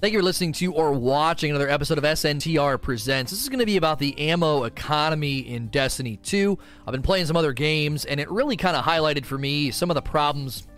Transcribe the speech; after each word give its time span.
Thank 0.00 0.12
you 0.12 0.20
for 0.20 0.24
listening 0.24 0.52
to 0.52 0.72
or 0.74 0.92
watching 0.92 1.50
another 1.50 1.68
episode 1.68 1.98
of 1.98 2.04
SNTR 2.04 2.80
Presents. 2.80 3.32
This 3.32 3.42
is 3.42 3.48
going 3.48 3.58
to 3.58 3.66
be 3.66 3.76
about 3.76 3.98
the 3.98 4.16
ammo 4.16 4.62
economy 4.62 5.40
in 5.40 5.66
Destiny 5.66 6.18
2. 6.18 6.56
I've 6.86 6.92
been 6.92 7.02
playing 7.02 7.26
some 7.26 7.36
other 7.36 7.52
games, 7.52 8.04
and 8.04 8.20
it 8.20 8.30
really 8.30 8.56
kind 8.56 8.76
of 8.76 8.84
highlighted 8.84 9.24
for 9.24 9.36
me 9.36 9.72
some 9.72 9.90
of 9.90 9.96
the 9.96 10.02
problems 10.02 10.68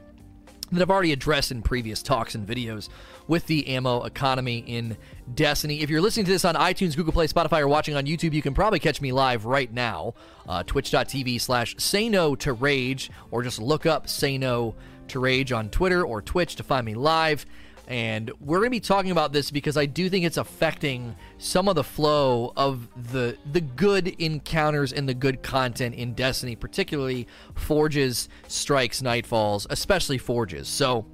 that 0.72 0.80
I've 0.80 0.91
already 0.91 1.12
addressed 1.12 1.53
in 1.53 1.61
previous 1.61 2.03
talks 2.03 2.35
and 2.35 2.48
videos 2.48 2.88
with 3.29 3.45
the 3.45 3.69
ammo 3.69 4.04
economy 4.04 4.60
in 4.60 4.96
Destiny. 5.34 5.82
If 5.82 5.90
you're 5.90 6.00
listening 6.00 6.24
to 6.24 6.32
this 6.32 6.46
on 6.46 6.54
iTunes, 6.54 6.96
Google 6.96 7.12
Play, 7.12 7.26
Spotify, 7.26 7.60
or 7.60 7.68
watching 7.68 7.96
on 7.96 8.06
YouTube, 8.06 8.32
you 8.32 8.40
can 8.40 8.54
probably 8.54 8.78
catch 8.78 9.02
me 9.02 9.12
live 9.12 9.44
right 9.44 9.71
now. 9.71 10.14
Uh, 10.48 10.62
Twitch.tv 10.62 11.38
slash 11.42 11.76
say 11.76 12.08
no 12.08 12.34
to 12.37 12.54
rage, 12.54 13.10
or 13.30 13.42
just 13.42 13.60
look 13.60 13.84
up 13.84 14.08
say 14.08 14.38
no 14.38 14.74
to 15.08 15.21
rage 15.21 15.52
on 15.52 15.68
Twitter 15.68 16.06
or 16.06 16.23
Twitch 16.23 16.56
to 16.56 16.62
find 16.62 16.87
me 16.87 16.95
live. 16.95 17.45
And 17.91 18.30
we're 18.38 18.59
going 18.59 18.69
to 18.69 18.70
be 18.70 18.79
talking 18.79 19.11
about 19.11 19.33
this 19.33 19.51
because 19.51 19.77
I 19.77 19.85
do 19.85 20.09
think 20.09 20.25
it's 20.25 20.37
affecting 20.37 21.17
some 21.39 21.69
of 21.69 21.75
the 21.75 21.83
flow 21.83 22.53
of 22.57 22.87
the 23.11 23.37
the 23.51 23.61
good 23.61 24.07
encounters 24.21 24.93
and 24.93 25.09
the 25.09 25.15
good 25.15 25.43
content 25.43 25.97
in 25.97 26.15
Destiny, 26.15 26.55
particularly 26.55 27.27
Forges, 27.57 28.29
Strikes, 28.47 29.03
Nightfalls, 29.03 29.67
especially 29.71 30.19
Forges. 30.19 30.69
So, 30.69 31.05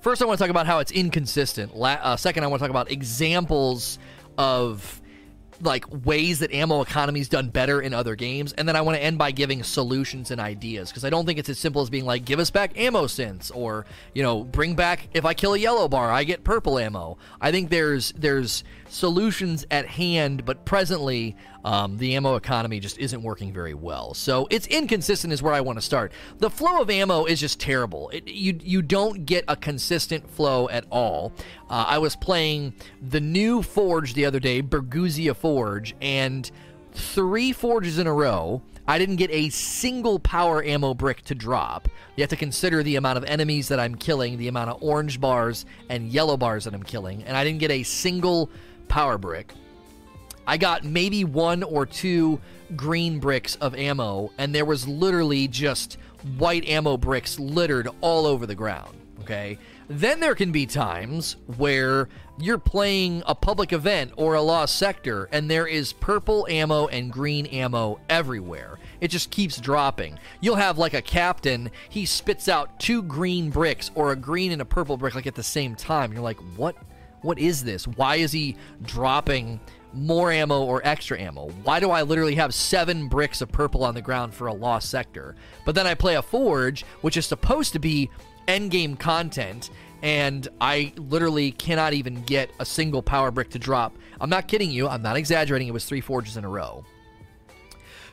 first, 0.00 0.20
I 0.20 0.24
want 0.24 0.38
to 0.38 0.42
talk 0.42 0.50
about 0.50 0.66
how 0.66 0.80
it's 0.80 0.90
inconsistent. 0.90 1.76
La- 1.76 1.90
uh, 1.92 2.16
second, 2.16 2.42
I 2.42 2.48
want 2.48 2.58
to 2.58 2.64
talk 2.64 2.70
about 2.70 2.90
examples 2.90 4.00
of 4.36 5.01
like 5.60 5.84
ways 6.04 6.38
that 6.40 6.52
ammo 6.52 6.80
economy's 6.80 7.28
done 7.28 7.48
better 7.48 7.80
in 7.80 7.92
other 7.92 8.14
games 8.14 8.52
and 8.54 8.66
then 8.66 8.74
i 8.74 8.80
want 8.80 8.96
to 8.96 9.02
end 9.02 9.18
by 9.18 9.30
giving 9.30 9.62
solutions 9.62 10.30
and 10.30 10.40
ideas 10.40 10.90
because 10.90 11.04
i 11.04 11.10
don't 11.10 11.26
think 11.26 11.38
it's 11.38 11.48
as 11.48 11.58
simple 11.58 11.82
as 11.82 11.90
being 11.90 12.04
like 12.04 12.24
give 12.24 12.38
us 12.38 12.50
back 12.50 12.78
ammo 12.78 13.04
synths 13.04 13.50
or 13.54 13.84
you 14.14 14.22
know 14.22 14.42
bring 14.42 14.74
back 14.74 15.08
if 15.14 15.24
i 15.24 15.34
kill 15.34 15.54
a 15.54 15.58
yellow 15.58 15.88
bar 15.88 16.10
i 16.10 16.24
get 16.24 16.44
purple 16.44 16.78
ammo. 16.78 17.18
I 17.40 17.50
think 17.50 17.70
there's 17.70 18.12
there's 18.12 18.64
solutions 18.88 19.66
at 19.70 19.86
hand 19.86 20.44
but 20.44 20.64
presently 20.64 21.36
um, 21.64 21.96
the 21.98 22.16
ammo 22.16 22.36
economy 22.36 22.80
just 22.80 22.98
isn't 22.98 23.22
working 23.22 23.52
very 23.52 23.74
well 23.74 24.14
so 24.14 24.46
it's 24.50 24.66
inconsistent 24.68 25.32
is 25.32 25.42
where 25.42 25.54
i 25.54 25.60
want 25.60 25.78
to 25.78 25.82
start 25.82 26.12
the 26.38 26.50
flow 26.50 26.80
of 26.80 26.90
ammo 26.90 27.24
is 27.24 27.40
just 27.40 27.60
terrible 27.60 28.08
it, 28.10 28.26
you 28.26 28.58
you 28.62 28.82
don't 28.82 29.26
get 29.26 29.44
a 29.48 29.56
consistent 29.56 30.28
flow 30.28 30.68
at 30.68 30.84
all 30.90 31.32
uh, 31.70 31.84
i 31.88 31.98
was 31.98 32.16
playing 32.16 32.72
the 33.10 33.20
new 33.20 33.62
forge 33.62 34.14
the 34.14 34.24
other 34.24 34.40
day 34.40 34.62
bergusia 34.62 35.34
forge 35.34 35.94
and 36.00 36.50
three 36.92 37.52
forges 37.52 37.98
in 37.98 38.06
a 38.06 38.12
row 38.12 38.62
I 38.86 38.98
didn't 38.98 39.16
get 39.16 39.30
a 39.30 39.48
single 39.50 40.18
power 40.18 40.62
ammo 40.62 40.92
brick 40.92 41.22
to 41.22 41.34
drop. 41.34 41.88
You 42.16 42.22
have 42.22 42.30
to 42.30 42.36
consider 42.36 42.82
the 42.82 42.96
amount 42.96 43.16
of 43.16 43.24
enemies 43.24 43.68
that 43.68 43.78
I'm 43.78 43.94
killing, 43.94 44.38
the 44.38 44.48
amount 44.48 44.70
of 44.70 44.82
orange 44.82 45.20
bars 45.20 45.64
and 45.88 46.10
yellow 46.10 46.36
bars 46.36 46.64
that 46.64 46.74
I'm 46.74 46.82
killing, 46.82 47.22
and 47.24 47.36
I 47.36 47.44
didn't 47.44 47.60
get 47.60 47.70
a 47.70 47.84
single 47.84 48.50
power 48.88 49.18
brick. 49.18 49.54
I 50.46 50.56
got 50.56 50.84
maybe 50.84 51.24
one 51.24 51.62
or 51.62 51.86
two 51.86 52.40
green 52.76 53.20
bricks 53.20 53.56
of 53.56 53.74
ammo, 53.74 54.32
and 54.38 54.54
there 54.54 54.64
was 54.64 54.88
literally 54.88 55.48
just 55.48 55.98
white 56.38 56.66
ammo 56.66 56.96
bricks 56.96 57.38
littered 57.38 57.88
all 58.00 58.26
over 58.26 58.46
the 58.46 58.54
ground. 58.54 58.98
Okay. 59.20 59.58
Then 59.88 60.18
there 60.18 60.34
can 60.34 60.50
be 60.50 60.66
times 60.66 61.36
where 61.58 62.08
you're 62.38 62.58
playing 62.58 63.22
a 63.26 63.34
public 63.34 63.72
event 63.72 64.10
or 64.16 64.34
a 64.34 64.42
lost 64.42 64.76
sector 64.76 65.28
and 65.30 65.48
there 65.48 65.66
is 65.66 65.92
purple 65.92 66.46
ammo 66.48 66.88
and 66.88 67.12
green 67.12 67.46
ammo 67.46 68.00
everywhere. 68.08 68.78
It 69.00 69.08
just 69.08 69.30
keeps 69.30 69.60
dropping. 69.60 70.18
You'll 70.40 70.56
have 70.56 70.76
like 70.76 70.94
a 70.94 71.02
captain, 71.02 71.70
he 71.88 72.04
spits 72.04 72.48
out 72.48 72.80
two 72.80 73.02
green 73.02 73.50
bricks 73.50 73.92
or 73.94 74.10
a 74.10 74.16
green 74.16 74.50
and 74.50 74.62
a 74.62 74.64
purple 74.64 74.96
brick 74.96 75.14
like 75.14 75.26
at 75.26 75.36
the 75.36 75.42
same 75.42 75.76
time. 75.76 76.12
You're 76.12 76.22
like, 76.22 76.38
"What 76.56 76.74
what 77.20 77.38
is 77.38 77.62
this? 77.62 77.86
Why 77.86 78.16
is 78.16 78.32
he 78.32 78.56
dropping 78.82 79.60
more 79.94 80.30
ammo 80.30 80.62
or 80.62 80.80
extra 80.84 81.18
ammo? 81.20 81.50
Why 81.64 81.80
do 81.80 81.90
I 81.90 82.02
literally 82.02 82.34
have 82.36 82.54
seven 82.54 83.08
bricks 83.08 83.40
of 83.40 83.50
purple 83.50 83.84
on 83.84 83.94
the 83.94 84.02
ground 84.02 84.34
for 84.34 84.46
a 84.46 84.54
lost 84.54 84.90
sector? 84.90 85.36
But 85.64 85.74
then 85.74 85.86
I 85.86 85.94
play 85.94 86.16
a 86.16 86.22
forge, 86.22 86.84
which 87.00 87.16
is 87.16 87.26
supposed 87.26 87.72
to 87.74 87.78
be 87.78 88.10
endgame 88.48 88.98
content, 88.98 89.70
and 90.02 90.48
I 90.60 90.92
literally 90.96 91.52
cannot 91.52 91.92
even 91.92 92.22
get 92.22 92.50
a 92.58 92.64
single 92.64 93.02
power 93.02 93.30
brick 93.30 93.50
to 93.50 93.58
drop. 93.58 93.96
I'm 94.20 94.30
not 94.30 94.48
kidding 94.48 94.70
you. 94.70 94.88
I'm 94.88 95.02
not 95.02 95.16
exaggerating. 95.16 95.68
It 95.68 95.74
was 95.74 95.84
three 95.84 96.00
forges 96.00 96.36
in 96.36 96.44
a 96.44 96.48
row. 96.48 96.84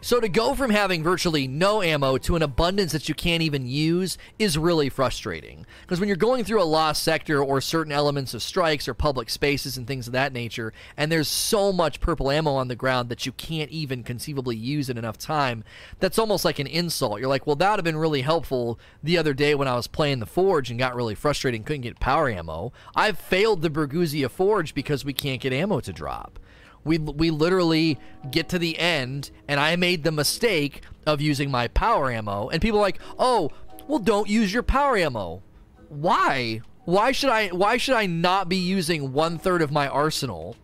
So 0.02 0.22
to 0.22 0.30
go 0.30 0.56
from 0.56 0.72
having 0.72 1.04
virtually 1.04 1.46
no 1.46 1.82
ammo 1.82 2.18
to 2.20 2.38
an 2.38 2.42
abundance 2.42 2.94
that 2.94 3.10
you 3.10 3.16
can't 3.16 3.44
even 3.44 3.68
use 3.68 4.18
is 4.38 4.58
really 4.58 4.88
frustrating. 4.88 5.66
Because 5.82 6.00
when 6.00 6.08
you're 6.08 6.16
going 6.16 6.46
through 6.46 6.62
a 6.62 6.64
lost 6.64 7.04
sector 7.04 7.44
or 7.44 7.60
certain 7.60 7.92
elements 7.92 8.34
of 8.34 8.42
strikes 8.42 8.88
or 8.88 8.94
public 8.94 9.30
spaces 9.30 9.76
and 9.76 9.86
things 9.86 10.08
of 10.08 10.14
that 10.14 10.32
nature, 10.32 10.72
and 10.96 11.12
there's 11.12 11.28
so 11.28 11.74
much 11.74 12.00
purple 12.00 12.32
ammo 12.32 12.54
on 12.54 12.70
the 12.70 12.78
ground 12.78 13.10
that 13.10 13.26
you 13.26 13.34
can't 13.34 13.72
even 13.72 14.04
conceivably 14.04 14.56
use 14.56 14.90
in 14.90 14.98
enough 14.98 15.18
time, 15.18 15.66
that's 16.00 16.18
almost 16.18 16.46
like 16.46 16.60
an 16.60 16.68
insult. 16.68 17.20
You're 17.20 17.28
like, 17.28 17.46
well, 17.46 17.58
that 17.58 17.70
would 17.70 17.80
have 17.80 17.84
been 17.84 17.98
really 17.98 18.22
helpful 18.22 18.80
the 19.04 19.18
other 19.18 19.34
day 19.34 19.54
when 19.54 19.68
I 19.68 19.76
was 19.76 19.88
playing 19.88 20.20
the 20.20 20.26
Forge 20.26 20.70
and 20.70 20.80
got 20.80 20.96
really 20.96 21.16
frustrated 21.16 21.60
and 21.60 21.66
couldn't 21.66 21.82
get 21.82 22.00
power 22.00 22.30
ammo. 22.30 22.72
I've 22.96 23.20
failed 23.20 23.62
the 23.62 23.70
Bergusia 23.70 24.30
Forge 24.30 24.74
because 24.74 25.04
we 25.04 25.12
can't 25.12 25.42
get 25.42 25.52
ammo 25.52 25.82
to 25.82 25.92
drop 25.92 26.40
we 26.84 26.98
we 26.98 27.32
literally 27.32 27.98
get 28.32 28.50
to 28.50 28.60
the 28.60 28.78
end 28.80 29.32
and 29.48 29.60
I 29.60 29.76
made 29.76 30.04
the 30.04 30.12
mistake 30.12 30.82
of 31.06 31.22
using 31.22 31.52
my 31.52 31.68
power 31.68 32.12
ammo 32.12 32.50
and 32.50 32.62
people 32.62 32.80
are 32.80 32.84
like, 32.84 33.00
"Oh, 33.18 33.52
well 33.88 34.00
don't 34.00 34.30
use 34.30 34.54
your 34.54 34.64
power 34.64 34.98
ammo." 34.98 35.42
Why? 35.90 36.62
Why 36.86 37.12
should 37.12 37.30
I 37.30 37.50
why 37.50 37.78
should 37.78 37.96
I 37.96 38.06
not 38.06 38.50
be 38.50 38.58
using 38.58 39.14
one 39.14 39.38
third 39.38 39.62
of 39.62 39.72
my 39.72 39.88
arsenal 39.88 40.56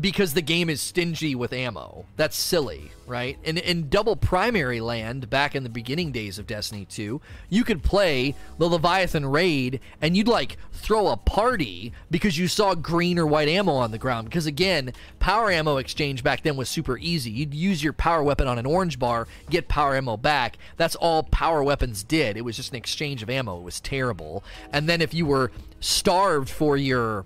because 0.00 0.34
the 0.34 0.42
game 0.42 0.68
is 0.68 0.80
stingy 0.80 1.34
with 1.34 1.52
ammo. 1.52 2.04
That's 2.16 2.36
silly, 2.36 2.90
right? 3.06 3.38
And 3.44 3.58
in 3.58 3.88
double 3.88 4.16
primary 4.16 4.80
land, 4.80 5.30
back 5.30 5.54
in 5.54 5.62
the 5.62 5.70
beginning 5.70 6.12
days 6.12 6.38
of 6.38 6.46
Destiny 6.46 6.84
2, 6.84 7.20
you 7.48 7.64
could 7.64 7.82
play 7.82 8.34
the 8.58 8.68
Leviathan 8.68 9.24
raid 9.26 9.80
and 10.02 10.16
you'd 10.16 10.28
like 10.28 10.58
throw 10.72 11.08
a 11.08 11.16
party 11.16 11.92
because 12.10 12.36
you 12.36 12.46
saw 12.48 12.74
green 12.74 13.18
or 13.18 13.26
white 13.26 13.48
ammo 13.48 13.72
on 13.72 13.90
the 13.90 13.98
ground. 13.98 14.28
Because 14.28 14.46
again, 14.46 14.92
power 15.18 15.50
ammo 15.50 15.78
exchange 15.78 16.22
back 16.22 16.42
then 16.42 16.56
was 16.56 16.68
super 16.68 16.98
easy. 16.98 17.30
You'd 17.30 17.54
use 17.54 17.82
your 17.82 17.94
power 17.94 18.22
weapon 18.22 18.46
on 18.46 18.58
an 18.58 18.66
orange 18.66 18.98
bar, 18.98 19.26
get 19.48 19.68
power 19.68 19.96
ammo 19.96 20.16
back. 20.16 20.58
That's 20.76 20.96
all 20.96 21.22
power 21.22 21.62
weapons 21.62 22.02
did. 22.02 22.36
It 22.36 22.42
was 22.42 22.56
just 22.56 22.70
an 22.70 22.76
exchange 22.76 23.22
of 23.22 23.30
ammo. 23.30 23.58
It 23.58 23.64
was 23.64 23.80
terrible. 23.80 24.44
And 24.72 24.88
then 24.88 25.00
if 25.00 25.14
you 25.14 25.24
were 25.24 25.50
starved 25.80 26.50
for 26.50 26.76
your 26.76 27.24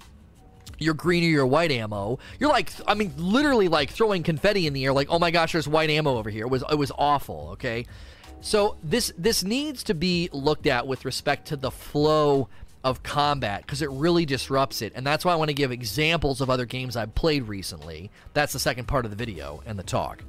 your 0.81 0.95
green 0.95 1.23
or 1.23 1.29
your 1.29 1.47
white 1.47 1.71
ammo. 1.71 2.19
You're 2.41 2.49
like, 2.49 2.73
I 2.89 2.95
mean, 2.95 3.13
literally 3.17 3.69
like 3.69 3.91
throwing 3.91 4.23
confetti 4.23 4.67
in 4.67 4.73
the 4.73 4.85
air, 4.85 4.93
like, 4.93 5.09
oh 5.11 5.19
my 5.19 5.31
gosh, 5.31 5.53
there's 5.53 5.69
white 5.69 5.91
ammo 5.91 6.17
over 6.17 6.31
here. 6.31 6.47
It 6.47 6.51
was 6.51 6.65
it 6.69 6.77
was 6.77 6.91
awful. 6.99 7.51
Okay, 7.53 7.87
so 8.41 8.77
this 8.83 9.13
this 9.17 9.45
needs 9.45 9.85
to 9.85 9.95
be 9.95 10.29
looked 10.33 10.67
at 10.67 10.87
with 10.87 11.05
respect 11.05 11.49
to 11.49 11.57
the 11.57 11.71
flow 11.71 12.49
of 12.83 13.03
combat 13.03 13.61
because 13.63 13.83
it 13.83 13.91
really 13.91 14.25
disrupts 14.25 14.83
it, 14.83 14.93
and 14.97 15.07
that's 15.07 15.25
why 15.25 15.33
I 15.33 15.37
want 15.37 15.51
to 15.51 15.55
give 15.55 15.71
examples 15.71 16.41
of 16.41 16.51
other 16.51 16.65
games 16.65 16.97
I've 16.97 17.15
played 17.15 17.45
recently. 17.45 18.11
That's 18.33 18.53
the 18.53 18.59
second 18.59 18.89
part 18.89 19.05
of 19.05 19.11
the 19.11 19.17
video 19.17 19.63
and 19.67 19.79
the 19.79 19.83
talk. 19.83 20.25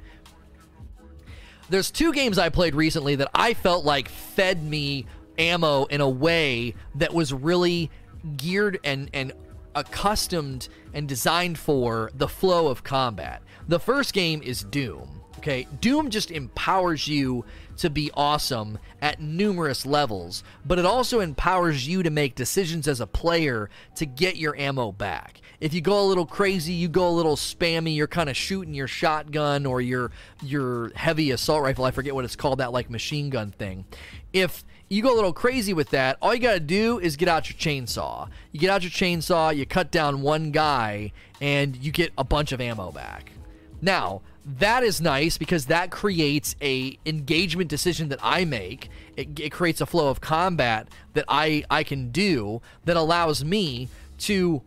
There's 1.70 1.90
two 1.90 2.12
games 2.12 2.36
I 2.36 2.50
played 2.50 2.74
recently 2.74 3.14
that 3.16 3.30
I 3.34 3.54
felt 3.54 3.86
like 3.86 4.10
fed 4.10 4.62
me 4.62 5.06
ammo 5.38 5.86
in 5.86 6.02
a 6.02 6.08
way 6.08 6.74
that 6.96 7.14
was 7.14 7.32
really 7.32 7.90
geared 8.36 8.78
and 8.84 9.08
and 9.14 9.32
accustomed 9.74 10.68
and 10.92 11.08
designed 11.08 11.58
for 11.58 12.10
the 12.14 12.28
flow 12.28 12.68
of 12.68 12.84
combat. 12.84 13.42
The 13.68 13.80
first 13.80 14.12
game 14.12 14.42
is 14.42 14.64
Doom. 14.64 15.20
Okay, 15.38 15.66
Doom 15.80 16.10
just 16.10 16.30
empowers 16.30 17.08
you 17.08 17.44
to 17.82 17.90
be 17.90 18.10
awesome 18.14 18.78
at 19.00 19.20
numerous 19.20 19.84
levels, 19.84 20.42
but 20.64 20.78
it 20.78 20.86
also 20.86 21.20
empowers 21.20 21.86
you 21.86 22.02
to 22.02 22.10
make 22.10 22.34
decisions 22.34 22.88
as 22.88 23.00
a 23.00 23.06
player 23.06 23.68
to 23.96 24.06
get 24.06 24.36
your 24.36 24.56
ammo 24.56 24.92
back. 24.92 25.40
If 25.60 25.74
you 25.74 25.80
go 25.80 26.00
a 26.00 26.06
little 26.06 26.26
crazy, 26.26 26.72
you 26.72 26.88
go 26.88 27.08
a 27.08 27.10
little 27.10 27.36
spammy, 27.36 27.94
you're 27.94 28.06
kind 28.06 28.30
of 28.30 28.36
shooting 28.36 28.74
your 28.74 28.88
shotgun 28.88 29.66
or 29.66 29.80
your 29.80 30.10
your 30.42 30.90
heavy 30.94 31.30
assault 31.32 31.62
rifle, 31.62 31.84
I 31.84 31.90
forget 31.90 32.14
what 32.14 32.24
it's 32.24 32.36
called, 32.36 32.58
that 32.58 32.72
like 32.72 32.88
machine 32.88 33.30
gun 33.30 33.50
thing. 33.50 33.84
If 34.32 34.64
you 34.88 35.02
go 35.02 35.14
a 35.14 35.16
little 35.16 35.32
crazy 35.32 35.72
with 35.72 35.88
that. 35.90 36.18
All 36.20 36.34
you 36.34 36.40
got 36.40 36.52
to 36.52 36.60
do 36.60 36.98
is 36.98 37.16
get 37.16 37.26
out 37.26 37.48
your 37.48 37.56
chainsaw. 37.56 38.28
You 38.50 38.60
get 38.60 38.68
out 38.68 38.82
your 38.82 38.90
chainsaw, 38.90 39.56
you 39.56 39.64
cut 39.64 39.90
down 39.90 40.20
one 40.20 40.50
guy, 40.50 41.12
and 41.40 41.74
you 41.76 41.90
get 41.90 42.12
a 42.18 42.24
bunch 42.24 42.52
of 42.52 42.60
ammo 42.60 42.90
back. 42.92 43.32
Now, 43.80 44.20
that 44.44 44.82
is 44.82 45.00
nice 45.00 45.38
because 45.38 45.66
that 45.66 45.90
creates 45.90 46.56
a 46.60 46.98
engagement 47.06 47.70
decision 47.70 48.08
that 48.08 48.18
I 48.22 48.44
make. 48.44 48.88
It, 49.16 49.38
it 49.38 49.50
creates 49.52 49.80
a 49.80 49.86
flow 49.86 50.08
of 50.08 50.20
combat 50.20 50.88
that 51.14 51.24
I 51.28 51.64
I 51.70 51.84
can 51.84 52.10
do 52.10 52.60
that 52.84 52.96
allows 52.96 53.44
me 53.44 53.88
to 54.18 54.62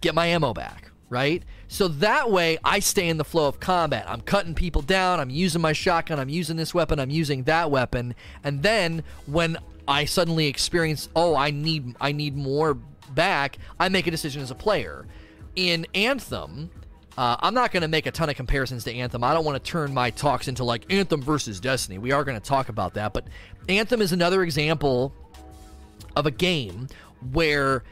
get 0.00 0.14
my 0.14 0.26
ammo 0.26 0.52
back, 0.54 0.90
right? 1.10 1.42
So 1.68 1.88
that 1.88 2.30
way, 2.30 2.58
I 2.62 2.80
stay 2.80 3.08
in 3.08 3.16
the 3.16 3.24
flow 3.24 3.48
of 3.48 3.58
combat. 3.58 4.04
I'm 4.06 4.20
cutting 4.20 4.54
people 4.54 4.82
down. 4.82 5.20
I'm 5.20 5.30
using 5.30 5.62
my 5.62 5.72
shotgun. 5.72 6.18
I'm 6.18 6.28
using 6.28 6.56
this 6.56 6.74
weapon. 6.74 6.98
I'm 6.98 7.08
using 7.08 7.44
that 7.44 7.70
weapon. 7.70 8.14
And 8.44 8.62
then 8.62 9.02
when 9.24 9.56
I 9.88 10.04
suddenly 10.04 10.48
experience, 10.48 11.08
oh, 11.16 11.34
I 11.34 11.50
need, 11.50 11.96
I 11.98 12.12
need 12.12 12.36
more 12.36 12.74
back, 13.14 13.56
I 13.80 13.88
make 13.88 14.06
a 14.06 14.10
decision 14.10 14.42
as 14.42 14.50
a 14.50 14.54
player. 14.54 15.06
In 15.56 15.86
Anthem, 15.94 16.70
uh, 17.18 17.36
I'm 17.40 17.54
not 17.54 17.72
going 17.72 17.82
to 17.82 17.88
make 17.88 18.06
a 18.06 18.10
ton 18.10 18.30
of 18.30 18.36
comparisons 18.36 18.84
to 18.84 18.94
Anthem. 18.94 19.22
I 19.22 19.34
don't 19.34 19.44
want 19.44 19.62
to 19.62 19.70
turn 19.70 19.92
my 19.92 20.10
talks 20.10 20.48
into 20.48 20.64
like 20.64 20.90
Anthem 20.92 21.20
versus 21.20 21.60
Destiny. 21.60 21.98
We 21.98 22.12
are 22.12 22.24
going 22.24 22.40
to 22.40 22.44
talk 22.46 22.68
about 22.68 22.94
that, 22.94 23.12
but 23.12 23.26
Anthem 23.68 24.00
is 24.00 24.12
another 24.12 24.42
example 24.42 25.12
of 26.16 26.26
a 26.26 26.30
game 26.30 26.88
where 27.32 27.84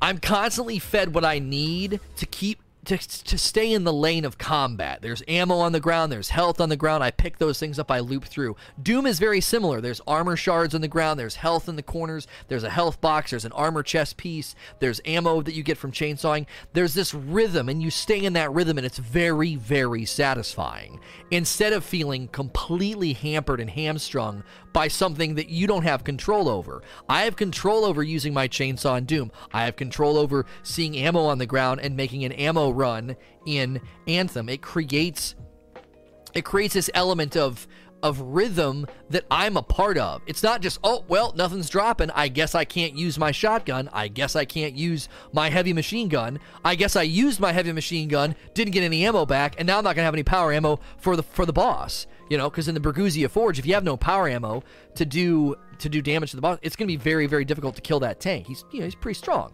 I'm 0.00 0.18
constantly 0.18 0.78
fed 0.78 1.14
what 1.14 1.24
I 1.24 1.38
need 1.38 2.00
to 2.16 2.26
keep 2.26 2.60
to, 2.86 2.96
to 2.98 3.36
stay 3.36 3.72
in 3.72 3.84
the 3.84 3.92
lane 3.92 4.24
of 4.24 4.38
combat. 4.38 5.02
There's 5.02 5.22
ammo 5.28 5.56
on 5.56 5.72
the 5.72 5.80
ground, 5.80 6.10
there's 6.10 6.30
health 6.30 6.60
on 6.60 6.68
the 6.68 6.76
ground. 6.76 7.02
I 7.04 7.10
pick 7.10 7.38
those 7.38 7.58
things 7.58 7.78
up, 7.78 7.90
I 7.90 7.98
loop 7.98 8.24
through. 8.24 8.56
Doom 8.82 9.06
is 9.06 9.18
very 9.18 9.40
similar. 9.40 9.80
There's 9.80 10.00
armor 10.06 10.36
shards 10.36 10.74
on 10.74 10.80
the 10.80 10.88
ground, 10.88 11.18
there's 11.18 11.36
health 11.36 11.68
in 11.68 11.76
the 11.76 11.82
corners, 11.82 12.26
there's 12.48 12.62
a 12.62 12.70
health 12.70 13.00
box, 13.00 13.30
there's 13.30 13.44
an 13.44 13.52
armor 13.52 13.82
chest 13.82 14.16
piece, 14.16 14.54
there's 14.78 15.00
ammo 15.04 15.42
that 15.42 15.54
you 15.54 15.62
get 15.62 15.78
from 15.78 15.92
chainsawing. 15.92 16.46
There's 16.72 16.94
this 16.94 17.12
rhythm, 17.12 17.68
and 17.68 17.82
you 17.82 17.90
stay 17.90 18.24
in 18.24 18.32
that 18.34 18.52
rhythm, 18.52 18.78
and 18.78 18.86
it's 18.86 18.98
very, 18.98 19.56
very 19.56 20.04
satisfying. 20.04 21.00
Instead 21.30 21.72
of 21.72 21.84
feeling 21.84 22.28
completely 22.28 23.12
hampered 23.12 23.60
and 23.60 23.70
hamstrung 23.70 24.44
by 24.76 24.88
something 24.88 25.36
that 25.36 25.48
you 25.48 25.66
don't 25.66 25.84
have 25.84 26.04
control 26.04 26.50
over. 26.50 26.82
I 27.08 27.22
have 27.22 27.34
control 27.34 27.86
over 27.86 28.02
using 28.02 28.34
my 28.34 28.46
chainsaw 28.46 28.98
in 28.98 29.06
Doom. 29.06 29.32
I 29.50 29.64
have 29.64 29.74
control 29.74 30.18
over 30.18 30.44
seeing 30.62 30.98
ammo 30.98 31.24
on 31.24 31.38
the 31.38 31.46
ground 31.46 31.80
and 31.80 31.96
making 31.96 32.26
an 32.26 32.32
ammo 32.32 32.68
run 32.68 33.16
in 33.46 33.80
Anthem. 34.06 34.50
It 34.50 34.60
creates 34.60 35.34
it 36.34 36.44
creates 36.44 36.74
this 36.74 36.90
element 36.92 37.38
of 37.38 37.66
of 38.02 38.20
rhythm 38.20 38.86
that 39.08 39.24
I'm 39.30 39.56
a 39.56 39.62
part 39.62 39.96
of. 39.96 40.20
It's 40.26 40.42
not 40.42 40.60
just, 40.60 40.78
oh, 40.84 41.06
well, 41.08 41.32
nothing's 41.34 41.70
dropping. 41.70 42.10
I 42.10 42.28
guess 42.28 42.54
I 42.54 42.66
can't 42.66 42.94
use 42.94 43.18
my 43.18 43.32
shotgun. 43.32 43.88
I 43.94 44.08
guess 44.08 44.36
I 44.36 44.44
can't 44.44 44.74
use 44.74 45.08
my 45.32 45.48
heavy 45.48 45.72
machine 45.72 46.08
gun. 46.08 46.38
I 46.62 46.74
guess 46.74 46.96
I 46.96 47.02
used 47.02 47.40
my 47.40 47.52
heavy 47.52 47.72
machine 47.72 48.08
gun, 48.08 48.36
didn't 48.52 48.74
get 48.74 48.84
any 48.84 49.06
ammo 49.06 49.24
back, 49.24 49.54
and 49.56 49.66
now 49.66 49.78
I'm 49.78 49.84
not 49.84 49.96
going 49.96 50.02
to 50.02 50.04
have 50.04 50.14
any 50.14 50.22
power 50.22 50.52
ammo 50.52 50.80
for 50.98 51.16
the 51.16 51.22
for 51.22 51.46
the 51.46 51.54
boss. 51.54 52.06
You 52.28 52.36
know, 52.36 52.50
because 52.50 52.68
in 52.68 52.74
the 52.74 52.80
Bergusia 52.80 53.30
Forge, 53.30 53.58
if 53.58 53.66
you 53.66 53.74
have 53.74 53.84
no 53.84 53.96
power 53.96 54.28
ammo 54.28 54.62
to 54.94 55.04
do 55.04 55.54
to 55.78 55.88
do 55.88 56.02
damage 56.02 56.30
to 56.30 56.36
the 56.36 56.42
boss, 56.42 56.58
it's 56.62 56.76
going 56.76 56.88
to 56.88 56.92
be 56.92 56.96
very 56.96 57.26
very 57.26 57.44
difficult 57.44 57.76
to 57.76 57.82
kill 57.82 58.00
that 58.00 58.20
tank. 58.20 58.46
He's 58.46 58.64
you 58.72 58.80
know 58.80 58.84
he's 58.84 58.94
pretty 58.94 59.18
strong, 59.18 59.52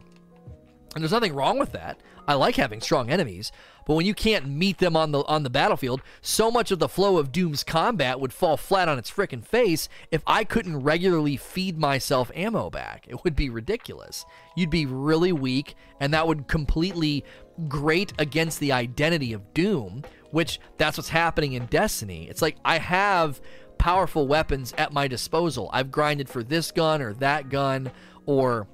and 0.94 1.02
there's 1.02 1.12
nothing 1.12 1.34
wrong 1.34 1.58
with 1.58 1.72
that. 1.72 2.00
I 2.26 2.34
like 2.34 2.54
having 2.54 2.80
strong 2.80 3.10
enemies, 3.10 3.50
but 3.84 3.94
when 3.94 4.06
you 4.06 4.14
can't 4.14 4.46
meet 4.46 4.78
them 4.78 4.96
on 4.96 5.10
the 5.10 5.24
on 5.24 5.42
the 5.42 5.50
battlefield, 5.50 6.02
so 6.20 6.50
much 6.50 6.70
of 6.70 6.78
the 6.78 6.88
flow 6.88 7.18
of 7.18 7.32
Doom's 7.32 7.64
combat 7.64 8.20
would 8.20 8.32
fall 8.32 8.56
flat 8.56 8.88
on 8.88 8.98
its 8.98 9.10
frickin' 9.10 9.44
face 9.44 9.88
if 10.10 10.22
I 10.26 10.44
couldn't 10.44 10.80
regularly 10.80 11.36
feed 11.36 11.78
myself 11.78 12.30
ammo 12.34 12.70
back. 12.70 13.06
It 13.08 13.24
would 13.24 13.34
be 13.34 13.50
ridiculous. 13.50 14.24
You'd 14.56 14.70
be 14.70 14.86
really 14.86 15.32
weak, 15.32 15.74
and 16.00 16.14
that 16.14 16.28
would 16.28 16.46
completely 16.46 17.24
grate 17.68 18.12
against 18.18 18.60
the 18.60 18.72
identity 18.72 19.32
of 19.32 19.52
Doom, 19.52 20.04
which 20.32 20.58
that's 20.78 20.96
what's 20.96 21.10
happening 21.10 21.52
in 21.52 21.66
Destiny. 21.66 22.28
It's 22.28 22.42
like 22.42 22.56
I 22.64 22.78
have 22.78 23.40
powerful 23.78 24.26
weapons 24.26 24.74
at 24.76 24.92
my 24.92 25.06
disposal. 25.06 25.70
I've 25.72 25.90
grinded 25.90 26.28
for 26.28 26.42
this 26.42 26.72
gun 26.72 27.00
or 27.00 27.14
that 27.14 27.48
gun, 27.48 27.92
or 28.26 28.66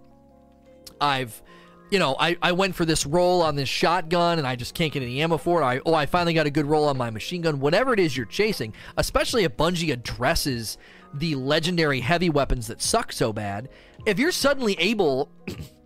I've 1.01 1.43
you 1.91 1.99
know, 1.99 2.17
I, 2.19 2.37
I 2.43 2.53
went 2.53 2.75
for 2.75 2.85
this 2.85 3.07
roll 3.07 3.41
on 3.43 3.57
this 3.57 3.69
shotgun 3.69 4.39
and 4.39 4.47
I 4.47 4.57
just 4.57 4.75
can't 4.75 4.93
get 4.93 5.03
any 5.03 5.23
ammo 5.23 5.39
for 5.39 5.63
it. 5.63 5.65
I, 5.65 5.81
oh, 5.87 5.95
I 5.95 6.05
finally 6.07 6.35
got 6.35 6.47
a 6.47 6.51
good 6.51 6.67
roll 6.67 6.87
on 6.87 6.99
my 6.99 7.09
machine 7.09 7.41
gun. 7.41 7.61
Whatever 7.61 7.95
it 7.95 8.01
is 8.01 8.15
you're 8.15 8.27
chasing, 8.27 8.75
especially 8.99 9.45
if 9.45 9.57
Bungie 9.57 9.93
addresses 9.93 10.77
the 11.15 11.35
legendary 11.35 12.01
heavy 12.01 12.29
weapons 12.29 12.67
that 12.67 12.83
suck 12.83 13.11
so 13.11 13.33
bad, 13.33 13.71
if 14.05 14.19
you're 14.19 14.33
suddenly 14.33 14.75
able 14.79 15.31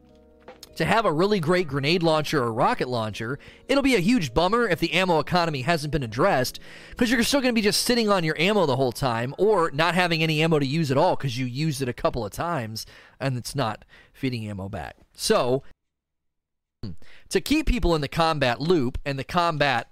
to 0.76 0.84
have 0.84 1.04
a 1.04 1.12
really 1.12 1.40
great 1.40 1.68
grenade 1.68 2.02
launcher 2.02 2.42
or 2.42 2.52
rocket 2.52 2.88
launcher, 2.88 3.38
it'll 3.68 3.82
be 3.82 3.94
a 3.94 4.00
huge 4.00 4.32
bummer 4.32 4.68
if 4.68 4.80
the 4.80 4.92
ammo 4.92 5.18
economy 5.18 5.62
hasn't 5.62 5.92
been 5.92 6.02
addressed 6.02 6.58
because 6.90 7.10
you're 7.10 7.22
still 7.22 7.40
going 7.40 7.54
to 7.54 7.58
be 7.58 7.62
just 7.62 7.82
sitting 7.82 8.08
on 8.08 8.24
your 8.24 8.38
ammo 8.38 8.66
the 8.66 8.76
whole 8.76 8.92
time 8.92 9.34
or 9.38 9.70
not 9.72 9.94
having 9.94 10.22
any 10.22 10.42
ammo 10.42 10.58
to 10.58 10.66
use 10.66 10.90
at 10.90 10.98
all 10.98 11.16
because 11.16 11.38
you 11.38 11.46
used 11.46 11.82
it 11.82 11.88
a 11.88 11.92
couple 11.92 12.24
of 12.24 12.32
times 12.32 12.86
and 13.20 13.36
it's 13.36 13.54
not 13.54 13.84
feeding 14.12 14.48
ammo 14.48 14.68
back. 14.68 14.96
So, 15.14 15.62
to 17.28 17.40
keep 17.40 17.66
people 17.66 17.94
in 17.94 18.00
the 18.00 18.08
combat 18.08 18.60
loop 18.60 18.98
and 19.04 19.18
the 19.18 19.24
combat 19.24 19.88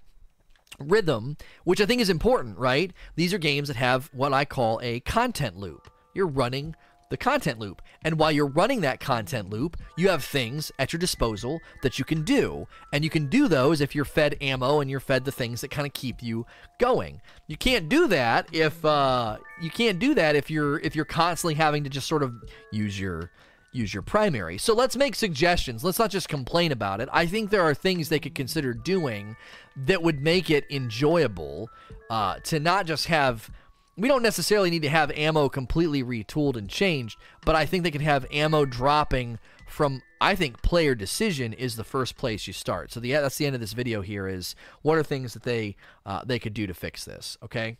rhythm, 0.78 1.36
which 1.64 1.80
I 1.80 1.86
think 1.86 2.00
is 2.00 2.10
important, 2.10 2.58
right? 2.58 2.92
These 3.14 3.34
are 3.34 3.38
games 3.38 3.68
that 3.68 3.76
have 3.76 4.08
what 4.12 4.32
I 4.32 4.44
call 4.44 4.80
a 4.82 5.00
content 5.00 5.56
loop. 5.56 5.90
You're 6.14 6.26
running 6.26 6.74
the 7.10 7.16
content 7.16 7.58
loop. 7.58 7.82
And 8.02 8.18
while 8.18 8.32
you're 8.32 8.46
running 8.46 8.80
that 8.80 9.00
content 9.00 9.50
loop, 9.50 9.76
you 9.96 10.08
have 10.08 10.24
things 10.24 10.72
at 10.78 10.92
your 10.92 10.98
disposal 10.98 11.60
that 11.82 11.98
you 11.98 12.04
can 12.04 12.22
do. 12.22 12.66
And 12.92 13.04
you 13.04 13.10
can 13.10 13.26
do 13.26 13.48
those 13.48 13.80
if 13.80 13.94
you're 13.94 14.04
fed 14.04 14.36
ammo 14.40 14.80
and 14.80 14.90
you're 14.90 15.00
fed 15.00 15.24
the 15.24 15.32
things 15.32 15.60
that 15.60 15.70
kind 15.70 15.86
of 15.86 15.92
keep 15.92 16.22
you 16.22 16.46
going. 16.78 17.20
You 17.46 17.56
can't 17.56 17.88
do 17.88 18.06
that 18.08 18.48
if 18.52 18.82
uh, 18.84 19.38
you 19.60 19.70
can't 19.70 19.98
do 19.98 20.14
that 20.14 20.36
if 20.36 20.50
you're 20.50 20.78
if 20.78 20.96
you're 20.96 21.04
constantly 21.04 21.54
having 21.54 21.84
to 21.84 21.90
just 21.90 22.08
sort 22.08 22.22
of 22.22 22.32
use 22.72 22.98
your 22.98 23.30
use 23.72 23.92
your 23.92 24.02
primary. 24.02 24.58
So 24.58 24.74
let's 24.74 24.96
make 24.96 25.14
suggestions. 25.14 25.84
Let's 25.84 25.98
not 25.98 26.10
just 26.10 26.28
complain 26.28 26.72
about 26.72 27.00
it. 27.00 27.08
I 27.12 27.26
think 27.26 27.50
there 27.50 27.62
are 27.62 27.74
things 27.74 28.08
they 28.08 28.18
could 28.18 28.34
consider 28.34 28.72
doing 28.72 29.36
that 29.76 30.02
would 30.02 30.20
make 30.20 30.50
it 30.50 30.64
enjoyable 30.70 31.70
uh, 32.08 32.38
to 32.44 32.60
not 32.60 32.86
just 32.86 33.06
have. 33.06 33.50
We 33.96 34.08
don't 34.08 34.22
necessarily 34.22 34.70
need 34.70 34.82
to 34.82 34.88
have 34.88 35.10
ammo 35.12 35.48
completely 35.48 36.02
retooled 36.02 36.56
and 36.56 36.68
changed, 36.68 37.18
but 37.44 37.54
I 37.54 37.66
think 37.66 37.82
they 37.82 37.90
could 37.90 38.00
have 38.00 38.26
ammo 38.30 38.64
dropping 38.64 39.38
from. 39.68 40.02
I 40.22 40.34
think 40.34 40.62
player 40.62 40.94
decision 40.94 41.52
is 41.52 41.76
the 41.76 41.84
first 41.84 42.16
place 42.16 42.46
you 42.46 42.52
start. 42.52 42.92
So 42.92 43.00
the 43.00 43.12
that's 43.12 43.36
the 43.36 43.46
end 43.46 43.54
of 43.54 43.60
this 43.60 43.72
video. 43.72 44.00
Here 44.00 44.26
is 44.28 44.54
what 44.82 44.96
are 44.96 45.02
things 45.02 45.34
that 45.34 45.42
they 45.42 45.76
uh, 46.06 46.22
they 46.24 46.38
could 46.38 46.54
do 46.54 46.66
to 46.66 46.74
fix 46.74 47.04
this. 47.04 47.36
Okay. 47.42 47.76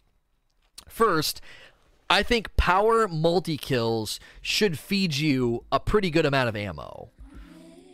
First, 0.89 1.41
I 2.11 2.25
think 2.25 2.57
power 2.57 3.07
multi 3.07 3.57
kills 3.57 4.19
should 4.43 4.79
feed 4.79 5.17
you 5.17 5.65
a 5.71 5.79
pretty 5.79 6.11
good 6.11 6.27
amount 6.27 6.49
of 6.49 6.57
ammo. 6.57 7.11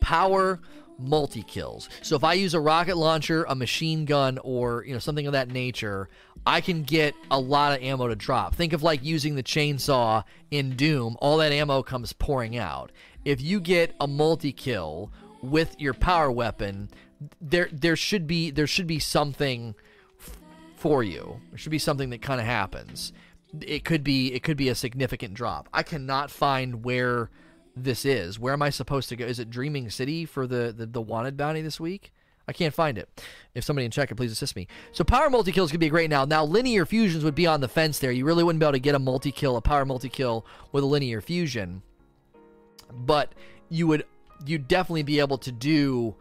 Power 0.01 0.61
multi 0.99 1.43
kills. 1.43 1.89
So 2.03 2.17
if 2.17 2.25
I 2.25 2.35
use 2.35 2.55
a 2.55 2.61
rocket 2.61 2.97
launcher, 2.97 3.45
a 3.49 3.55
machine 3.55 4.05
gun, 4.05 4.39
or 4.43 4.85
you 4.87 4.93
know 4.93 4.99
something 4.99 5.27
of 5.27 5.33
that 5.33 5.51
nature, 5.51 6.09
I 6.47 6.61
can 6.61 6.83
get 6.83 7.15
a 7.31 7.39
lot 7.39 7.73
of 7.73 7.83
ammo 7.83 8.09
to 8.09 8.17
drop. 8.17 8.55
Think 8.55 8.73
of 8.73 8.83
like 8.83 9.05
using 9.05 9.35
the 9.35 9.43
chainsaw 9.43 10.25
in 10.51 10.77
Doom. 10.77 11.17
All 11.21 11.39
that 11.39 11.53
ammo 11.53 11.83
comes 11.83 12.13
pouring 12.13 12.57
out. 12.57 12.93
If 13.25 13.41
you 13.41 13.61
get 13.61 13.95
a 14.01 14.07
multi 14.07 14.53
kill 14.53 15.13
with 15.43 15.75
your 15.79 15.95
power 15.95 16.31
weapon, 16.31 16.91
there 17.41 17.69
there 17.73 17.97
should 17.97 18.27
be 18.27 18.51
there 18.51 18.67
should 18.67 18.87
be 18.87 18.99
something 18.99 19.75
f- 20.21 20.39
for 20.77 21.03
you. 21.03 21.41
There 21.51 21.59
should 21.59 21.73
be 21.73 21.79
something 21.79 22.11
that 22.11 22.23
kind 22.23 22.41
of 22.41 22.47
happens 22.47 23.13
it 23.63 23.85
could 23.85 24.03
be 24.05 24.33
it 24.33 24.43
could 24.43 24.57
be 24.57 24.69
a 24.69 24.75
significant 24.75 25.35
drop. 25.35 25.69
I 25.73 25.83
cannot 25.83 26.31
find 26.31 26.85
where 26.85 27.31
this 27.77 28.05
is. 28.05 28.39
Where 28.39 28.53
am 28.53 28.63
I 28.63 28.71
supposed 28.71 29.09
to 29.11 29.17
go? 29.17 29.25
Is 29.25 29.39
it 29.39 29.51
Dreaming 29.51 29.91
City 29.91 30.25
for 30.25 30.47
the 30.47 30.75
the, 30.77 30.87
the 30.87 31.03
wanted 31.03 31.37
bounty 31.37 31.63
this 31.63 31.79
week? 31.79 32.13
I 32.49 32.53
can't 32.53 32.73
find 32.73 32.97
it. 32.97 33.09
If 33.55 33.65
somebody 33.65 33.87
in 33.87 33.91
check 33.91 34.13
it, 34.13 34.15
please 34.15 34.31
assist 34.31 34.55
me. 34.55 34.69
So 34.93 35.03
power 35.03 35.29
multi 35.29 35.51
kills 35.51 35.73
could 35.73 35.81
be 35.81 35.89
great 35.89 36.09
now. 36.09 36.25
Now 36.25 36.45
linear 36.45 36.87
fusions 36.87 37.25
would 37.25 37.35
be 37.35 37.47
on 37.47 37.61
the 37.61 37.69
fence 37.69 37.99
there. 37.99 38.13
You 38.13 38.25
really 38.25 38.45
wouldn't 38.45 38.61
be 38.61 38.67
able 38.67 38.75
to 38.75 38.79
get 38.79 38.95
a 38.95 39.01
multi 39.01 39.33
kill, 39.33 39.57
a 39.57 39.61
power 39.61 39.85
multi 39.85 40.09
kill 40.09 40.47
with 40.71 40.85
a 40.85 40.87
linear 40.87 41.21
fusion, 41.21 41.83
but 42.93 43.33
you 43.69 43.89
would 43.89 44.05
You'd 44.45 44.69
definitely 44.69 45.05
be 45.05 45.21
able 45.21 45.39
to 45.39 45.53
do 45.53 46.15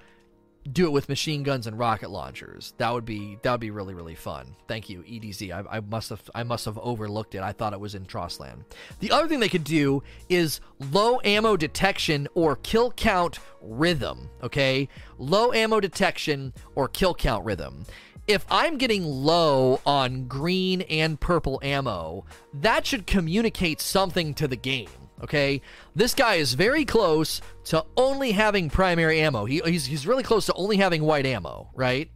do 0.72 0.86
it 0.86 0.92
with 0.92 1.10
machine 1.10 1.44
guns 1.44 1.68
and 1.68 1.78
rocket 1.78 2.10
launchers. 2.10 2.74
That 2.78 2.92
would 2.94 3.06
be 3.06 3.38
that 3.44 3.52
would 3.52 3.60
be 3.60 3.72
really 3.72 3.94
really 3.94 4.16
fun. 4.16 4.56
Thank 4.68 4.90
you 4.90 5.04
EDZ. 5.04 5.52
I, 5.52 5.78
I 5.78 5.80
must 5.80 6.10
have 6.10 6.30
I 6.34 6.44
must 6.44 6.66
have 6.66 6.78
overlooked 6.80 7.36
it. 7.36 7.42
I 7.42 7.52
thought 7.52 7.74
it 7.74 7.80
was 7.80 7.96
in 7.96 8.06
Trostland. 8.06 8.64
The 9.00 9.12
other 9.12 9.28
thing 9.28 9.40
they 9.40 9.50
could 9.50 9.64
do 9.64 10.04
is 10.30 10.62
low 10.92 11.20
ammo 11.24 11.56
detection 11.56 12.28
or 12.34 12.56
kill 12.58 12.92
count 12.92 13.40
rhythm. 13.62 14.30
Okay, 14.42 14.90
low 15.18 15.54
ammo 15.54 15.80
detection 15.80 16.54
or 16.76 16.88
kill 16.88 17.14
count 17.14 17.46
rhythm. 17.46 17.86
If 18.28 18.44
I'm 18.50 18.80
getting 18.80 19.04
low 19.04 19.82
on 19.86 20.28
green 20.28 20.82
and 20.82 21.20
purple 21.20 21.60
ammo, 21.62 22.26
that 22.56 22.88
should 22.88 23.06
communicate 23.06 23.80
something 23.80 24.34
to 24.34 24.48
the 24.48 24.56
game 24.56 24.90
okay? 25.24 25.62
This 25.96 26.14
guy 26.14 26.36
is 26.36 26.54
very 26.54 26.86
close 26.86 27.42
to 27.66 27.86
only 27.98 28.32
having 28.32 28.70
primary 28.70 29.20
ammo. 29.20 29.46
He, 29.46 29.62
he's, 29.66 29.86
he's 29.86 30.08
really 30.08 30.24
close 30.24 30.46
to 30.48 30.54
only 30.54 30.78
having 30.78 31.04
white 31.04 31.26
ammo, 31.26 31.70
right? 31.74 32.10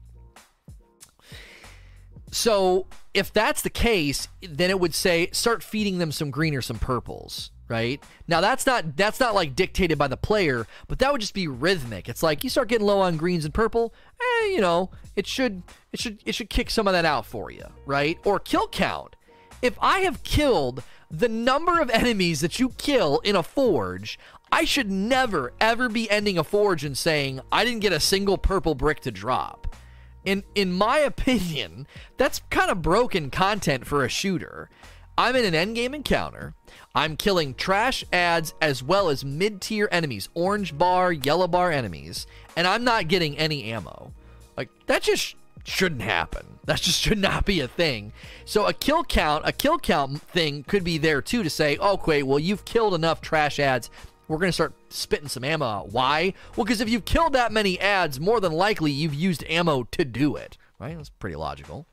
So 2.32 2.86
if 3.14 3.34
that's 3.34 3.62
the 3.62 3.70
case, 3.70 4.28
then 4.42 4.70
it 4.70 4.80
would 4.80 4.94
say 4.94 5.30
start 5.32 5.64
feeding 5.64 5.98
them 5.98 6.12
some 6.12 6.30
green 6.30 6.56
or 6.56 6.62
some 6.62 6.78
purples, 6.78 7.52
right? 7.68 8.04
Now 8.28 8.42
that's 8.42 8.66
not 8.66 8.96
that's 8.96 9.20
not 9.20 9.36
like 9.36 9.56
dictated 9.56 9.98
by 9.98 10.08
the 10.08 10.18
player, 10.18 10.68
but 10.88 11.00
that 11.00 11.12
would 11.12 11.22
just 11.22 11.34
be 11.34 11.48
rhythmic. 11.48 12.08
It's 12.08 12.22
like 12.22 12.44
you 12.44 12.50
start 12.50 12.68
getting 12.68 12.86
low 12.86 13.00
on 13.00 13.18
greens 13.18 13.46
and 13.46 13.54
purple, 13.54 13.94
eh, 14.22 14.48
you 14.48 14.62
know, 14.62 14.92
it 15.16 15.26
should 15.26 15.64
it 15.92 16.00
should 16.00 16.20
it 16.26 16.36
should 16.36 16.50
kick 16.50 16.70
some 16.70 16.88
of 16.88 16.94
that 16.94 17.06
out 17.06 17.26
for 17.26 17.52
you, 17.52 17.66
right? 17.86 18.20
Or 18.26 18.40
kill 18.40 18.68
count. 18.68 19.16
If 19.62 19.78
I 19.82 20.00
have 20.00 20.24
killed 20.24 20.84
the 21.12 21.30
number 21.30 21.80
of 21.80 21.90
enemies 21.90 22.42
that 22.42 22.60
you 22.60 22.70
kill 22.70 23.20
in 23.20 23.36
a 23.36 23.44
forge, 23.44 24.20
I 24.52 24.66
should 24.66 24.92
never, 24.92 25.54
ever 25.60 25.90
be 25.90 26.10
ending 26.10 26.38
a 26.38 26.44
forge 26.44 26.84
and 26.84 26.98
saying, 26.98 27.42
I 27.52 27.66
didn't 27.66 27.82
get 27.82 27.94
a 27.94 28.00
single 28.00 28.38
purple 28.38 28.76
brick 28.76 29.00
to 29.02 29.12
drop. 29.12 29.76
In, 30.24 30.44
in 30.56 30.72
my 30.72 30.98
opinion, 31.00 31.88
that's 32.18 32.42
kind 32.50 32.70
of 32.70 32.82
broken 32.82 33.32
content 33.32 33.86
for 33.88 34.04
a 34.04 34.10
shooter. 34.10 34.70
I'm 35.18 35.36
in 35.36 35.54
an 35.54 35.76
endgame 35.76 35.94
encounter. 35.94 36.54
I'm 36.96 37.18
killing 37.18 37.54
trash 37.54 38.06
ads 38.14 38.54
as 38.62 38.82
well 38.82 39.10
as 39.10 39.26
mid 39.26 39.62
tier 39.62 39.90
enemies, 39.92 40.30
orange 40.34 40.78
bar, 40.78 41.12
yellow 41.12 41.48
bar 41.48 41.72
enemies, 41.72 42.26
and 42.56 42.66
I'm 42.66 42.84
not 42.84 43.10
getting 43.10 43.38
any 43.38 43.66
ammo. 43.66 44.14
Like, 44.56 44.70
that 44.86 45.02
just 45.02 45.36
shouldn't 45.70 46.02
happen. 46.02 46.60
That 46.66 46.82
just 46.82 47.02
should 47.02 47.18
not 47.18 47.46
be 47.46 47.62
a 47.62 47.68
thing. 47.68 48.14
So 48.46 48.68
a 48.68 48.74
kill 48.74 49.04
count, 49.04 49.48
a 49.48 49.52
kill 49.52 49.80
count 49.80 50.22
thing 50.22 50.64
could 50.64 50.84
be 50.84 50.98
there 50.98 51.22
too 51.22 51.44
to 51.44 51.50
say, 51.50 51.78
oh, 51.78 51.94
okay, 51.94 52.24
well 52.24 52.40
you've 52.40 52.66
killed 52.66 52.94
enough 52.94 53.22
trash 53.22 53.60
ads. 53.60 53.90
We're 54.28 54.38
to 54.38 54.52
start 54.52 54.74
spitting 54.90 55.28
some 55.28 55.44
ammo 55.44 55.66
out. 55.66 55.92
Why? 55.92 56.34
Well, 56.56 56.66
because 56.66 56.82
if 56.82 56.90
you've 56.90 57.06
killed 57.06 57.34
that 57.34 57.52
many 57.52 57.80
ads, 57.80 58.20
more 58.20 58.40
than 58.40 58.52
likely 58.52 58.92
you've 58.92 59.16
used 59.16 59.44
ammo 59.50 59.84
to 59.92 60.06
do 60.06 60.36
it. 60.36 60.58
Right? 60.80 60.96
That's 60.96 61.10
pretty 61.10 61.36
logical. 61.36 61.88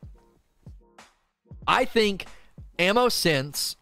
I 1.66 1.86
think 1.86 2.26
ammo 2.78 3.08
synths, 3.08 3.76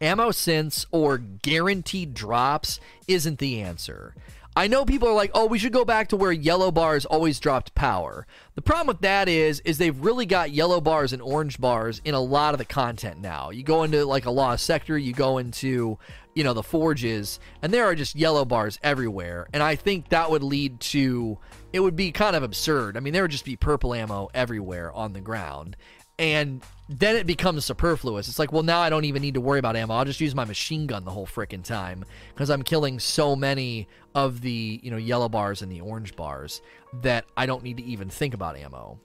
ammo 0.00 0.30
synths, 0.30 0.86
or 0.90 1.18
guaranteed 1.18 2.14
drops 2.14 2.80
isn't 3.06 3.38
the 3.38 3.60
answer. 3.60 4.14
I 4.56 4.68
know 4.68 4.86
people 4.86 5.06
are 5.06 5.14
like, 5.14 5.30
"Oh, 5.34 5.44
we 5.44 5.58
should 5.58 5.74
go 5.74 5.84
back 5.84 6.08
to 6.08 6.16
where 6.16 6.32
yellow 6.32 6.72
bars 6.72 7.04
always 7.04 7.38
dropped 7.38 7.74
power." 7.74 8.26
The 8.54 8.62
problem 8.62 8.86
with 8.86 9.02
that 9.02 9.28
is 9.28 9.60
is 9.60 9.76
they've 9.76 9.98
really 9.98 10.24
got 10.24 10.50
yellow 10.50 10.80
bars 10.80 11.12
and 11.12 11.20
orange 11.20 11.60
bars 11.60 12.00
in 12.06 12.14
a 12.14 12.20
lot 12.20 12.54
of 12.54 12.58
the 12.58 12.64
content 12.64 13.20
now. 13.20 13.50
You 13.50 13.62
go 13.62 13.82
into 13.82 14.06
like 14.06 14.24
a 14.24 14.30
lost 14.30 14.64
sector, 14.64 14.96
you 14.96 15.12
go 15.12 15.36
into, 15.36 15.98
you 16.34 16.42
know, 16.42 16.54
the 16.54 16.62
forges, 16.62 17.38
and 17.60 17.72
there 17.72 17.84
are 17.84 17.94
just 17.94 18.16
yellow 18.16 18.46
bars 18.46 18.78
everywhere. 18.82 19.46
And 19.52 19.62
I 19.62 19.76
think 19.76 20.08
that 20.08 20.30
would 20.30 20.42
lead 20.42 20.80
to 20.80 21.38
it 21.74 21.80
would 21.80 21.96
be 21.96 22.10
kind 22.10 22.34
of 22.34 22.42
absurd. 22.42 22.96
I 22.96 23.00
mean, 23.00 23.12
there 23.12 23.22
would 23.22 23.30
just 23.30 23.44
be 23.44 23.56
purple 23.56 23.92
ammo 23.92 24.30
everywhere 24.32 24.90
on 24.92 25.12
the 25.12 25.20
ground. 25.20 25.76
And 26.18 26.62
then 26.88 27.16
it 27.16 27.26
becomes 27.26 27.64
superfluous. 27.64 28.28
It's 28.28 28.38
like, 28.38 28.52
well, 28.52 28.62
now 28.62 28.80
I 28.80 28.90
don't 28.90 29.04
even 29.04 29.22
need 29.22 29.34
to 29.34 29.40
worry 29.40 29.58
about 29.58 29.74
ammo. 29.74 29.94
I'll 29.94 30.04
just 30.04 30.20
use 30.20 30.34
my 30.34 30.44
machine 30.44 30.86
gun 30.86 31.04
the 31.04 31.10
whole 31.10 31.26
freaking 31.26 31.64
time 31.64 32.04
because 32.32 32.48
I'm 32.48 32.62
killing 32.62 33.00
so 33.00 33.34
many 33.34 33.88
of 34.14 34.40
the 34.40 34.80
you 34.82 34.90
know 34.90 34.96
yellow 34.96 35.28
bars 35.28 35.62
and 35.62 35.70
the 35.70 35.80
orange 35.80 36.14
bars 36.14 36.62
that 37.02 37.24
I 37.36 37.46
don't 37.46 37.62
need 37.62 37.78
to 37.78 37.84
even 37.84 38.08
think 38.08 38.34
about 38.34 38.56
ammo. 38.56 39.00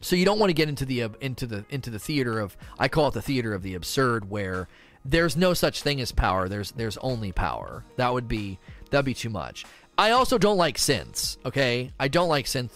So 0.00 0.16
you 0.16 0.24
don't 0.24 0.38
want 0.38 0.50
to 0.50 0.54
get 0.54 0.68
into 0.68 0.84
the 0.84 1.04
uh, 1.04 1.08
into 1.20 1.46
the 1.46 1.64
into 1.70 1.90
the 1.90 1.98
theater 1.98 2.40
of 2.40 2.56
I 2.78 2.88
call 2.88 3.08
it 3.08 3.14
the 3.14 3.22
theater 3.22 3.54
of 3.54 3.62
the 3.62 3.74
absurd 3.74 4.28
where 4.28 4.68
there's 5.04 5.36
no 5.36 5.54
such 5.54 5.82
thing 5.82 6.00
as 6.00 6.10
power. 6.10 6.48
There's 6.48 6.72
there's 6.72 6.96
only 6.98 7.32
power. 7.32 7.84
That 7.96 8.12
would 8.12 8.26
be 8.26 8.58
that'd 8.90 9.04
be 9.04 9.14
too 9.14 9.30
much. 9.30 9.64
I 9.96 10.12
also 10.12 10.38
don't 10.38 10.56
like 10.56 10.76
synths. 10.76 11.36
Okay, 11.44 11.92
I 12.00 12.08
don't 12.08 12.28
like 12.28 12.46
synth 12.46 12.70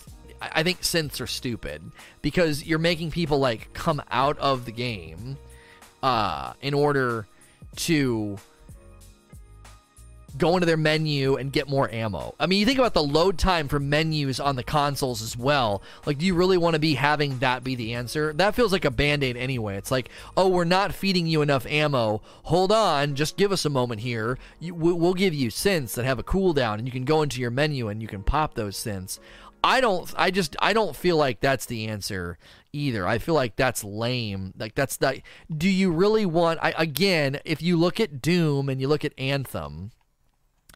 I 0.52 0.62
think 0.62 0.80
synths 0.82 1.20
are 1.20 1.26
stupid 1.26 1.82
because 2.22 2.64
you're 2.64 2.78
making 2.78 3.10
people 3.10 3.38
like 3.38 3.72
come 3.72 4.02
out 4.10 4.38
of 4.38 4.64
the 4.64 4.72
game 4.72 5.38
uh, 6.02 6.54
in 6.60 6.74
order 6.74 7.26
to 7.76 8.38
go 10.36 10.54
into 10.54 10.66
their 10.66 10.76
menu 10.76 11.36
and 11.36 11.52
get 11.52 11.68
more 11.68 11.90
ammo. 11.90 12.34
I 12.40 12.46
mean, 12.46 12.58
you 12.58 12.66
think 12.66 12.78
about 12.78 12.94
the 12.94 13.02
load 13.02 13.38
time 13.38 13.68
for 13.68 13.78
menus 13.78 14.40
on 14.40 14.56
the 14.56 14.64
consoles 14.64 15.22
as 15.22 15.36
well. 15.36 15.82
Like, 16.06 16.18
do 16.18 16.26
you 16.26 16.34
really 16.34 16.58
want 16.58 16.74
to 16.74 16.80
be 16.80 16.94
having 16.94 17.38
that 17.38 17.62
be 17.62 17.74
the 17.74 17.94
answer? 17.94 18.32
That 18.32 18.54
feels 18.54 18.72
like 18.72 18.84
a 18.84 18.90
band 18.90 19.22
aid 19.22 19.36
anyway. 19.36 19.76
It's 19.76 19.90
like, 19.90 20.08
oh, 20.36 20.48
we're 20.48 20.64
not 20.64 20.92
feeding 20.92 21.26
you 21.26 21.42
enough 21.42 21.66
ammo. 21.66 22.20
Hold 22.44 22.72
on, 22.72 23.14
just 23.14 23.36
give 23.36 23.52
us 23.52 23.64
a 23.64 23.70
moment 23.70 24.00
here. 24.00 24.38
You, 24.58 24.74
we'll 24.74 25.14
give 25.14 25.34
you 25.34 25.50
synths 25.50 25.94
that 25.94 26.04
have 26.04 26.18
a 26.18 26.24
cooldown, 26.24 26.74
and 26.74 26.86
you 26.86 26.92
can 26.92 27.04
go 27.04 27.22
into 27.22 27.40
your 27.40 27.50
menu 27.50 27.88
and 27.88 28.02
you 28.02 28.08
can 28.08 28.22
pop 28.22 28.54
those 28.54 28.76
synths. 28.76 29.18
I 29.64 29.80
don't 29.80 30.12
I 30.14 30.30
just 30.30 30.56
I 30.60 30.74
don't 30.74 30.94
feel 30.94 31.16
like 31.16 31.40
that's 31.40 31.64
the 31.64 31.86
answer 31.88 32.36
either. 32.74 33.08
I 33.08 33.16
feel 33.16 33.34
like 33.34 33.56
that's 33.56 33.82
lame. 33.82 34.52
Like 34.58 34.74
that's 34.74 34.98
that 34.98 35.22
do 35.50 35.70
you 35.70 35.90
really 35.90 36.26
want 36.26 36.60
I 36.62 36.74
again, 36.76 37.40
if 37.46 37.62
you 37.62 37.78
look 37.78 37.98
at 37.98 38.20
Doom 38.20 38.68
and 38.68 38.78
you 38.78 38.88
look 38.88 39.06
at 39.06 39.18
Anthem 39.18 39.92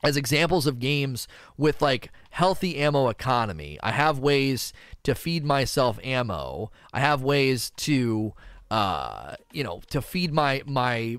as 0.03 0.17
examples 0.17 0.67
of 0.67 0.79
games 0.79 1.29
with 1.59 1.83
like 1.83 2.11
healthy 2.31 2.79
ammo 2.79 3.09
economy, 3.09 3.79
I 3.83 3.93
have 3.93 4.19
ways 4.19 4.73
to 5.03 5.15
feed 5.15 5.45
myself 5.45 5.99
ammo. 6.03 6.71
I 6.91 7.01
have 7.01 7.23
ways 7.23 7.71
to 7.77 8.33
uh 8.71 9.35
you 9.53 9.63
know, 9.63 9.83
to 9.91 10.01
feed 10.01 10.33
my 10.33 10.63
my 10.65 11.19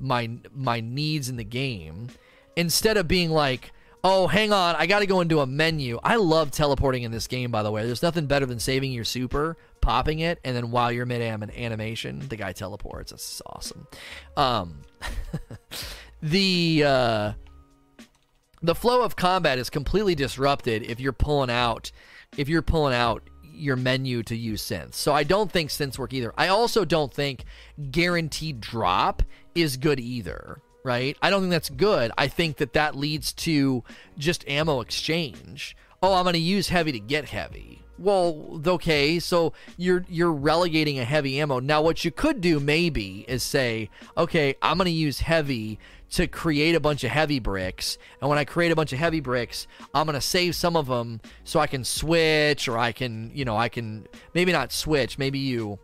my 0.00 0.30
my 0.50 0.80
needs 0.80 1.28
in 1.28 1.36
the 1.36 1.44
game 1.44 2.08
instead 2.56 2.96
of 2.96 3.06
being 3.06 3.30
like 3.30 3.70
Oh, 4.04 4.26
hang 4.26 4.52
on. 4.52 4.74
I 4.74 4.86
got 4.86 4.98
to 4.98 5.06
go 5.06 5.20
into 5.20 5.40
a 5.40 5.46
menu. 5.46 6.00
I 6.02 6.16
love 6.16 6.50
teleporting 6.50 7.04
in 7.04 7.12
this 7.12 7.28
game, 7.28 7.52
by 7.52 7.62
the 7.62 7.70
way. 7.70 7.86
There's 7.86 8.02
nothing 8.02 8.26
better 8.26 8.46
than 8.46 8.58
saving 8.58 8.90
your 8.90 9.04
super, 9.04 9.56
popping 9.80 10.18
it, 10.18 10.40
and 10.44 10.56
then 10.56 10.72
while 10.72 10.90
you're 10.90 11.06
mid 11.06 11.22
animation, 11.22 12.18
the 12.28 12.36
guy 12.36 12.52
teleports. 12.52 13.12
That's 13.12 13.40
awesome. 13.46 13.86
Um, 14.36 14.82
the 16.22 16.82
uh, 16.84 17.32
the 18.60 18.74
flow 18.74 19.02
of 19.02 19.14
combat 19.14 19.58
is 19.58 19.70
completely 19.70 20.16
disrupted 20.16 20.82
if 20.82 20.98
you're 20.98 21.12
pulling 21.12 21.50
out 21.50 21.92
if 22.36 22.48
you're 22.48 22.62
pulling 22.62 22.94
out 22.94 23.22
your 23.44 23.76
menu 23.76 24.24
to 24.24 24.34
use 24.34 24.62
synths. 24.62 24.94
So 24.94 25.12
I 25.12 25.22
don't 25.22 25.52
think 25.52 25.70
synths 25.70 25.98
work 25.98 26.12
either. 26.12 26.32
I 26.36 26.48
also 26.48 26.84
don't 26.84 27.12
think 27.12 27.44
guaranteed 27.92 28.60
drop 28.60 29.22
is 29.54 29.76
good 29.76 30.00
either 30.00 30.60
right? 30.84 31.16
I 31.22 31.30
don't 31.30 31.42
think 31.42 31.50
that's 31.50 31.70
good. 31.70 32.12
I 32.18 32.28
think 32.28 32.56
that 32.56 32.72
that 32.72 32.96
leads 32.96 33.32
to 33.34 33.84
just 34.18 34.46
ammo 34.48 34.80
exchange. 34.80 35.76
Oh, 36.02 36.14
I'm 36.14 36.24
going 36.24 36.34
to 36.34 36.40
use 36.40 36.68
heavy 36.68 36.92
to 36.92 37.00
get 37.00 37.26
heavy. 37.26 37.82
Well, 37.98 38.60
okay, 38.66 39.20
so 39.20 39.52
you're 39.76 40.04
you're 40.08 40.32
relegating 40.32 40.98
a 40.98 41.04
heavy 41.04 41.38
ammo. 41.38 41.60
Now 41.60 41.82
what 41.82 42.04
you 42.04 42.10
could 42.10 42.40
do 42.40 42.58
maybe 42.58 43.24
is 43.28 43.44
say, 43.44 43.90
okay, 44.16 44.56
I'm 44.60 44.76
going 44.78 44.86
to 44.86 44.90
use 44.90 45.20
heavy 45.20 45.78
to 46.12 46.26
create 46.26 46.74
a 46.74 46.80
bunch 46.80 47.04
of 47.04 47.10
heavy 47.10 47.38
bricks. 47.38 47.98
And 48.20 48.28
when 48.28 48.38
I 48.38 48.44
create 48.44 48.72
a 48.72 48.76
bunch 48.76 48.92
of 48.92 48.98
heavy 48.98 49.20
bricks, 49.20 49.66
I'm 49.94 50.06
going 50.06 50.14
to 50.14 50.20
save 50.20 50.54
some 50.54 50.76
of 50.76 50.86
them 50.86 51.20
so 51.44 51.60
I 51.60 51.66
can 51.66 51.84
switch 51.84 52.66
or 52.66 52.76
I 52.76 52.92
can, 52.92 53.30
you 53.34 53.44
know, 53.44 53.56
I 53.56 53.68
can 53.68 54.06
maybe 54.34 54.52
not 54.52 54.72
switch, 54.72 55.16
maybe 55.16 55.38
you 55.38 55.78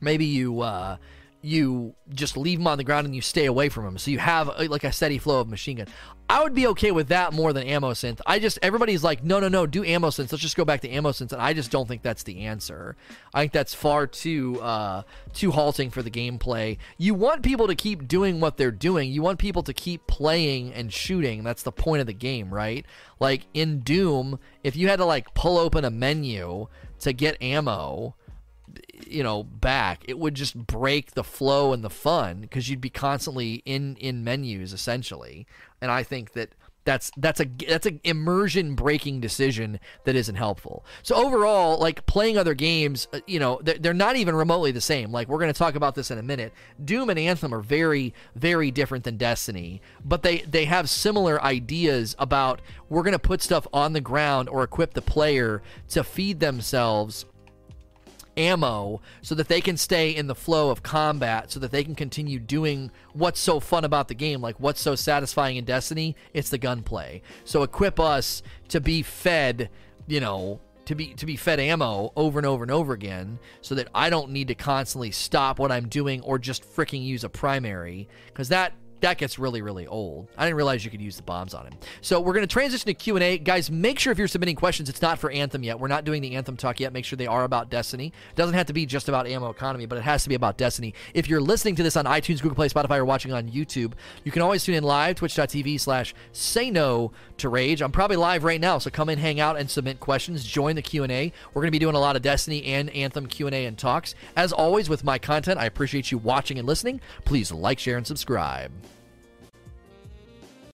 maybe 0.00 0.26
you 0.26 0.60
uh 0.60 0.96
you 1.40 1.94
just 2.10 2.36
leave 2.36 2.58
them 2.58 2.66
on 2.66 2.78
the 2.78 2.84
ground 2.84 3.06
and 3.06 3.14
you 3.14 3.22
stay 3.22 3.46
away 3.46 3.68
from 3.68 3.84
them. 3.84 3.96
So 3.98 4.10
you 4.10 4.18
have 4.18 4.48
like 4.68 4.84
a 4.84 4.90
steady 4.90 5.18
flow 5.18 5.40
of 5.40 5.48
machine 5.48 5.76
gun. 5.76 5.86
I 6.28 6.42
would 6.42 6.54
be 6.54 6.66
okay 6.68 6.90
with 6.90 7.08
that 7.08 7.32
more 7.32 7.52
than 7.52 7.66
ammo 7.66 7.92
synth. 7.92 8.20
I 8.26 8.38
just 8.38 8.58
everybody's 8.60 9.04
like, 9.04 9.24
no, 9.24 9.38
no, 9.38 9.48
no, 9.48 9.64
do 9.64 9.84
ammo 9.84 10.08
synth. 10.08 10.32
Let's 10.32 10.42
just 10.42 10.56
go 10.56 10.64
back 10.64 10.80
to 10.82 10.88
ammo 10.88 11.10
synth, 11.10 11.32
and 11.32 11.40
I 11.40 11.52
just 11.52 11.70
don't 11.70 11.86
think 11.86 12.02
that's 12.02 12.24
the 12.24 12.40
answer. 12.40 12.96
I 13.32 13.42
think 13.42 13.52
that's 13.52 13.72
far 13.72 14.06
too 14.06 14.60
uh, 14.60 15.02
too 15.32 15.52
halting 15.52 15.90
for 15.90 16.02
the 16.02 16.10
gameplay. 16.10 16.78
You 16.98 17.14
want 17.14 17.42
people 17.42 17.68
to 17.68 17.74
keep 17.74 18.08
doing 18.08 18.40
what 18.40 18.56
they're 18.56 18.70
doing. 18.70 19.10
You 19.10 19.22
want 19.22 19.38
people 19.38 19.62
to 19.62 19.72
keep 19.72 20.06
playing 20.06 20.74
and 20.74 20.92
shooting. 20.92 21.44
That's 21.44 21.62
the 21.62 21.72
point 21.72 22.00
of 22.00 22.06
the 22.06 22.12
game, 22.12 22.52
right? 22.52 22.84
Like 23.20 23.46
in 23.54 23.80
Doom, 23.80 24.38
if 24.64 24.76
you 24.76 24.88
had 24.88 24.96
to 24.96 25.04
like 25.04 25.32
pull 25.34 25.56
open 25.56 25.84
a 25.84 25.90
menu 25.90 26.66
to 27.00 27.12
get 27.12 27.40
ammo 27.40 28.16
you 29.10 29.22
know 29.22 29.42
back 29.42 30.04
it 30.06 30.18
would 30.18 30.34
just 30.34 30.56
break 30.66 31.12
the 31.12 31.24
flow 31.24 31.72
and 31.72 31.82
the 31.82 31.90
fun 31.90 32.40
because 32.40 32.68
you'd 32.68 32.80
be 32.80 32.90
constantly 32.90 33.62
in 33.64 33.96
in 33.96 34.22
menus 34.24 34.72
essentially 34.72 35.46
and 35.80 35.90
i 35.90 36.02
think 36.02 36.32
that 36.32 36.54
that's 36.88 37.10
that's 37.18 37.38
a 37.38 37.44
that's 37.68 37.84
an 37.84 38.00
immersion 38.02 38.74
breaking 38.74 39.20
decision 39.20 39.78
that 40.04 40.16
isn't 40.16 40.36
helpful. 40.36 40.86
So 41.02 41.16
overall, 41.16 41.78
like 41.78 42.06
playing 42.06 42.38
other 42.38 42.54
games, 42.54 43.08
uh, 43.12 43.20
you 43.26 43.38
know, 43.38 43.60
they're, 43.62 43.76
they're 43.76 43.92
not 43.92 44.16
even 44.16 44.34
remotely 44.34 44.72
the 44.72 44.80
same. 44.80 45.12
Like 45.12 45.28
we're 45.28 45.38
going 45.38 45.52
to 45.52 45.58
talk 45.58 45.74
about 45.74 45.94
this 45.94 46.10
in 46.10 46.16
a 46.16 46.22
minute. 46.22 46.50
Doom 46.82 47.10
and 47.10 47.18
Anthem 47.18 47.52
are 47.52 47.60
very 47.60 48.14
very 48.36 48.70
different 48.70 49.04
than 49.04 49.18
Destiny, 49.18 49.82
but 50.02 50.22
they 50.22 50.38
they 50.38 50.64
have 50.64 50.88
similar 50.88 51.42
ideas 51.42 52.16
about 52.18 52.62
we're 52.88 53.02
going 53.02 53.12
to 53.12 53.18
put 53.18 53.42
stuff 53.42 53.66
on 53.70 53.92
the 53.92 54.00
ground 54.00 54.48
or 54.48 54.62
equip 54.62 54.94
the 54.94 55.02
player 55.02 55.60
to 55.90 56.02
feed 56.02 56.40
themselves 56.40 57.26
ammo 58.38 59.00
so 59.20 59.34
that 59.34 59.48
they 59.48 59.60
can 59.60 59.76
stay 59.76 60.10
in 60.10 60.28
the 60.28 60.34
flow 60.34 60.70
of 60.70 60.82
combat 60.82 61.50
so 61.50 61.60
that 61.60 61.70
they 61.72 61.84
can 61.84 61.94
continue 61.94 62.38
doing 62.38 62.90
what's 63.12 63.40
so 63.40 63.60
fun 63.60 63.84
about 63.84 64.08
the 64.08 64.14
game 64.14 64.40
like 64.40 64.58
what's 64.60 64.80
so 64.80 64.94
satisfying 64.94 65.56
in 65.56 65.64
destiny 65.64 66.16
it's 66.32 66.50
the 66.50 66.58
gunplay. 66.58 67.20
So 67.44 67.62
equip 67.62 67.98
us 67.98 68.42
to 68.68 68.80
be 68.80 69.02
fed 69.02 69.68
you 70.06 70.20
know 70.20 70.60
to 70.86 70.94
be 70.94 71.12
to 71.14 71.26
be 71.26 71.36
fed 71.36 71.60
ammo 71.60 72.12
over 72.16 72.38
and 72.38 72.46
over 72.46 72.64
and 72.64 72.70
over 72.70 72.94
again 72.94 73.38
so 73.60 73.74
that 73.74 73.88
I 73.94 74.08
don't 74.08 74.30
need 74.30 74.48
to 74.48 74.54
constantly 74.54 75.10
stop 75.10 75.58
what 75.58 75.70
I'm 75.70 75.88
doing 75.88 76.22
or 76.22 76.38
just 76.38 76.64
freaking 76.64 77.04
use 77.04 77.24
a 77.24 77.28
primary 77.28 78.08
because 78.28 78.48
that 78.48 78.72
that 79.00 79.18
gets 79.18 79.38
really 79.38 79.62
really 79.62 79.86
old. 79.86 80.28
I 80.36 80.44
didn't 80.44 80.56
realize 80.56 80.84
you 80.84 80.90
could 80.90 81.00
use 81.00 81.16
the 81.16 81.22
bombs 81.22 81.54
on 81.54 81.66
him. 81.66 81.74
So 82.00 82.20
we're 82.20 82.32
going 82.32 82.46
to 82.46 82.52
transition 82.52 82.86
to 82.86 82.94
q&a 82.94 83.38
guys 83.38 83.70
make 83.70 83.98
sure 83.98 84.12
if 84.12 84.18
you're 84.18 84.28
submitting 84.28 84.56
questions 84.56 84.88
it's 84.88 85.02
not 85.02 85.18
for 85.18 85.30
anthem 85.30 85.62
yet. 85.62 85.78
We're 85.78 85.88
not 85.88 86.04
doing 86.04 86.22
the 86.22 86.34
anthem 86.34 86.56
talk 86.56 86.80
yet. 86.80 86.92
Make 86.92 87.04
sure 87.04 87.16
they 87.16 87.26
are 87.26 87.44
about 87.44 87.70
destiny. 87.70 88.08
It 88.08 88.36
doesn't 88.36 88.54
have 88.54 88.66
to 88.66 88.72
be 88.72 88.86
just 88.86 89.08
about 89.08 89.26
ammo 89.26 89.50
economy 89.50 89.86
but 89.86 89.98
it 89.98 90.02
has 90.02 90.22
to 90.24 90.28
be 90.28 90.34
about 90.34 90.58
destiny. 90.58 90.94
If 91.14 91.28
you're 91.28 91.40
listening 91.40 91.76
to 91.76 91.82
this 91.82 91.96
on 91.96 92.04
itunes 92.06 92.42
google 92.42 92.56
play 92.56 92.68
spotify 92.68 92.98
or 92.98 93.04
watching 93.04 93.32
on 93.32 93.48
youtube 93.48 93.92
you 94.24 94.32
can 94.32 94.42
always 94.42 94.64
tune 94.64 94.74
in 94.74 94.84
live 94.84 95.16
twitch.tv 95.16 95.80
slash 95.80 96.14
say 96.32 96.70
no 96.70 97.12
to 97.38 97.48
rage. 97.48 97.82
I'm 97.82 97.92
probably 97.92 98.16
live 98.16 98.44
right 98.44 98.60
now 98.60 98.78
so 98.78 98.90
come 98.90 99.08
in 99.08 99.18
hang 99.18 99.40
out 99.40 99.58
and 99.58 99.70
submit 99.70 100.00
questions. 100.00 100.44
Join 100.44 100.76
the 100.76 100.82
q&a 100.82 101.32
we're 101.54 101.62
going 101.62 101.68
to 101.68 101.72
be 101.72 101.78
doing 101.78 101.94
a 101.94 102.00
lot 102.00 102.16
of 102.16 102.22
destiny 102.22 102.64
and 102.64 102.90
anthem 102.90 103.26
q&a 103.26 103.66
and 103.66 103.78
talks. 103.78 104.14
As 104.36 104.52
always 104.52 104.88
with 104.88 105.04
my 105.04 105.18
content 105.18 105.58
i 105.58 105.66
appreciate 105.66 106.10
you 106.10 106.18
watching 106.18 106.58
and 106.58 106.66
listening. 106.66 107.00
Please 107.24 107.52
like 107.52 107.78
share 107.78 107.96
and 107.96 108.06
subscribe 108.06 108.70